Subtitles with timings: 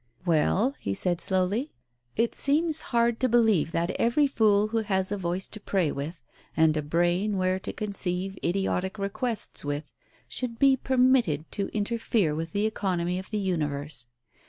[0.25, 1.69] "Well," he said slowly,
[2.15, 6.23] "it seems hard to believe that every fool who has a voice to pray with,
[6.57, 9.93] and a brain where to conceive idiotic requests with,
[10.27, 14.07] should be per mitted to interfere with the economy of the universe.